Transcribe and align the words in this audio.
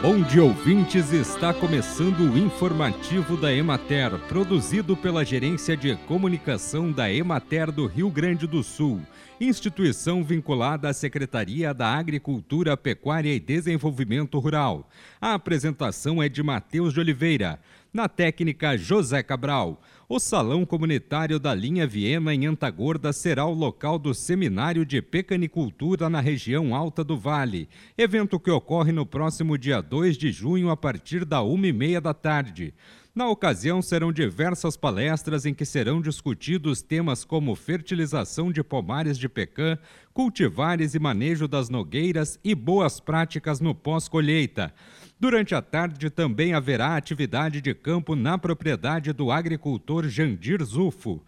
Bom 0.00 0.22
dia, 0.22 0.44
ouvintes! 0.44 1.12
Está 1.12 1.52
começando 1.52 2.20
o 2.20 2.38
informativo 2.38 3.36
da 3.36 3.52
Emater, 3.52 4.16
produzido 4.28 4.96
pela 4.96 5.24
Gerência 5.24 5.76
de 5.76 5.96
Comunicação 6.06 6.92
da 6.92 7.10
Emater 7.12 7.72
do 7.72 7.86
Rio 7.86 8.08
Grande 8.08 8.46
do 8.46 8.62
Sul, 8.62 9.00
instituição 9.40 10.22
vinculada 10.22 10.88
à 10.88 10.92
Secretaria 10.92 11.74
da 11.74 11.88
Agricultura, 11.88 12.76
Pecuária 12.76 13.34
e 13.34 13.40
Desenvolvimento 13.40 14.38
Rural. 14.38 14.88
A 15.20 15.34
apresentação 15.34 16.22
é 16.22 16.28
de 16.28 16.40
Matheus 16.40 16.94
de 16.94 17.00
Oliveira. 17.00 17.58
Na 17.92 18.08
técnica 18.08 18.76
José 18.76 19.22
Cabral, 19.22 19.80
o 20.08 20.20
Salão 20.20 20.66
Comunitário 20.66 21.38
da 21.38 21.54
Linha 21.54 21.86
Viena 21.86 22.34
em 22.34 22.46
Antagorda 22.46 23.12
será 23.12 23.46
o 23.46 23.54
local 23.54 23.98
do 23.98 24.14
Seminário 24.14 24.84
de 24.84 25.00
Pecanicultura 25.00 26.10
na 26.10 26.20
região 26.20 26.74
Alta 26.74 27.02
do 27.02 27.16
Vale, 27.16 27.68
evento 27.96 28.38
que 28.38 28.50
ocorre 28.50 28.92
no 28.92 29.06
próximo 29.06 29.56
dia 29.56 29.80
2 29.80 30.16
de 30.16 30.30
junho 30.30 30.70
a 30.70 30.76
partir 30.76 31.24
da 31.24 31.42
uma 31.42 31.66
e 31.66 31.72
meia 31.72 32.00
da 32.00 32.12
tarde. 32.12 32.74
Na 33.16 33.26
ocasião, 33.30 33.80
serão 33.80 34.12
diversas 34.12 34.76
palestras 34.76 35.46
em 35.46 35.54
que 35.54 35.64
serão 35.64 36.02
discutidos 36.02 36.82
temas 36.82 37.24
como 37.24 37.54
fertilização 37.54 38.52
de 38.52 38.62
pomares 38.62 39.16
de 39.16 39.26
pecan, 39.26 39.78
cultivares 40.12 40.94
e 40.94 40.98
manejo 40.98 41.48
das 41.48 41.70
nogueiras 41.70 42.38
e 42.44 42.54
boas 42.54 43.00
práticas 43.00 43.58
no 43.58 43.74
pós-colheita. 43.74 44.70
Durante 45.18 45.54
a 45.54 45.62
tarde 45.62 46.10
também 46.10 46.52
haverá 46.52 46.94
atividade 46.94 47.62
de 47.62 47.72
campo 47.72 48.14
na 48.14 48.36
propriedade 48.36 49.14
do 49.14 49.30
agricultor 49.30 50.06
Jandir 50.08 50.62
Zufo 50.62 51.22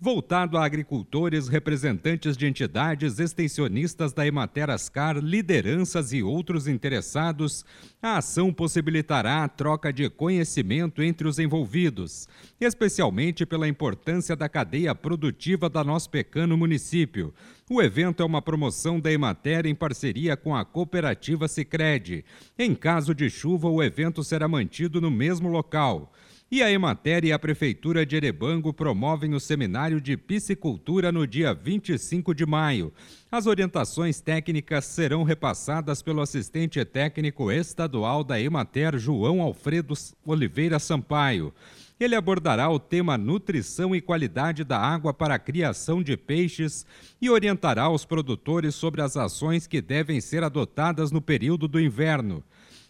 voltado 0.00 0.58
a 0.58 0.64
agricultores, 0.64 1.48
representantes 1.48 2.36
de 2.36 2.46
entidades, 2.46 3.18
extensionistas 3.18 4.12
da 4.12 4.26
Emater 4.26 4.68
Ascar, 4.68 5.16
lideranças 5.16 6.12
e 6.12 6.22
outros 6.22 6.66
interessados, 6.66 7.64
a 8.02 8.18
ação 8.18 8.52
possibilitará 8.52 9.44
a 9.44 9.48
troca 9.48 9.92
de 9.92 10.10
conhecimento 10.10 11.02
entre 11.02 11.26
os 11.26 11.38
envolvidos, 11.38 12.28
especialmente 12.60 13.46
pela 13.46 13.68
importância 13.68 14.36
da 14.36 14.48
cadeia 14.48 14.94
produtiva 14.94 15.70
da 15.70 15.82
nosso 15.82 16.10
pequeno 16.10 16.56
município. 16.56 17.32
O 17.70 17.80
evento 17.80 18.22
é 18.22 18.26
uma 18.26 18.42
promoção 18.42 19.00
da 19.00 19.10
Emater 19.10 19.64
em 19.64 19.74
parceria 19.74 20.36
com 20.36 20.54
a 20.54 20.66
cooperativa 20.66 21.48
Sicredi. 21.48 22.24
Em 22.58 22.74
caso 22.74 23.14
de 23.14 23.30
chuva, 23.30 23.68
o 23.70 23.82
evento 23.82 24.22
será 24.22 24.46
mantido 24.46 25.00
no 25.00 25.10
mesmo 25.10 25.48
local. 25.48 26.12
E 26.54 26.62
a 26.62 26.70
Emater 26.70 27.24
e 27.24 27.32
a 27.32 27.38
Prefeitura 27.40 28.06
de 28.06 28.14
Erebango 28.14 28.72
promovem 28.72 29.34
o 29.34 29.40
seminário 29.40 30.00
de 30.00 30.16
piscicultura 30.16 31.10
no 31.10 31.26
dia 31.26 31.52
25 31.52 32.32
de 32.32 32.46
maio. 32.46 32.92
As 33.28 33.46
orientações 33.46 34.20
técnicas 34.20 34.84
serão 34.84 35.24
repassadas 35.24 36.00
pelo 36.00 36.20
assistente 36.20 36.84
técnico 36.84 37.50
estadual 37.50 38.22
da 38.22 38.40
Emater, 38.40 38.96
João 38.96 39.42
Alfredo 39.42 39.94
Oliveira 40.24 40.78
Sampaio. 40.78 41.52
Ele 41.98 42.14
abordará 42.14 42.70
o 42.70 42.78
tema 42.78 43.18
nutrição 43.18 43.92
e 43.92 44.00
qualidade 44.00 44.62
da 44.62 44.78
água 44.78 45.12
para 45.12 45.34
a 45.34 45.40
criação 45.40 46.04
de 46.04 46.16
peixes 46.16 46.86
e 47.20 47.28
orientará 47.28 47.90
os 47.90 48.04
produtores 48.04 48.76
sobre 48.76 49.02
as 49.02 49.16
ações 49.16 49.66
que 49.66 49.82
devem 49.82 50.20
ser 50.20 50.44
adotadas 50.44 51.10
no 51.10 51.20
período 51.20 51.66
do 51.66 51.80
inverno. 51.80 52.44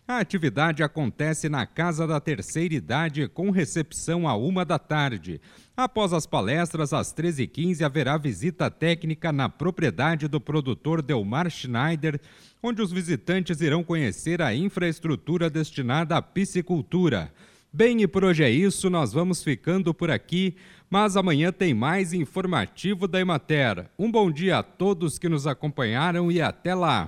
A 0.07 0.19
atividade 0.19 0.83
acontece 0.83 1.49
na 1.49 1.65
Casa 1.65 2.07
da 2.07 2.21
Terceira 2.21 2.75
Idade, 2.75 3.27
com 3.27 3.49
recepção 3.49 4.29
a 4.29 4.37
uma 4.37 4.63
da 4.63 4.79
tarde. 4.79 5.41
Após 5.75 6.13
as 6.13 6.27
palestras, 6.27 6.93
às 6.93 7.11
13h15, 7.15 7.81
haverá 7.81 8.19
visita 8.19 8.71
técnica 8.71 9.33
na 9.33 9.49
propriedade 9.49 10.29
do 10.29 10.39
produtor 10.39 11.01
Delmar 11.01 11.49
Schneider, 11.49 12.21
onde 12.63 12.83
os 12.83 12.93
visitantes 12.93 13.63
irão 13.63 13.83
conhecer 13.83 14.43
a 14.43 14.55
infraestrutura 14.55 15.49
destinada 15.49 16.19
à 16.19 16.21
piscicultura. 16.21 17.33
Bem, 17.73 18.03
e 18.03 18.07
por 18.07 18.25
hoje 18.25 18.45
é 18.45 18.51
isso, 18.51 18.91
nós 18.91 19.11
vamos 19.11 19.43
ficando 19.43 19.95
por 19.95 20.11
aqui, 20.11 20.55
mas 20.91 21.17
amanhã 21.17 21.51
tem 21.51 21.73
mais 21.73 22.13
informativo 22.13 23.09
da 23.09 23.19
Emater. 23.19 23.87
Um 23.99 24.13
bom 24.13 24.31
dia 24.31 24.59
a 24.59 24.63
todos 24.63 25.19
que 25.19 25.31
nos 25.31 25.47
acompanharam 25.47 26.31
e 26.31 26.43
até 26.43 26.75
lá! 26.75 27.03